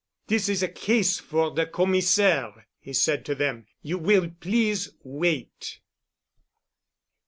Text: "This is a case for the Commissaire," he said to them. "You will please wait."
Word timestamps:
"This 0.25 0.49
is 0.49 0.63
a 0.63 0.67
case 0.67 1.19
for 1.19 1.51
the 1.51 1.67
Commissaire," 1.67 2.65
he 2.79 2.91
said 2.91 3.23
to 3.25 3.35
them. 3.35 3.67
"You 3.83 3.99
will 3.99 4.31
please 4.41 4.89
wait." 5.03 5.79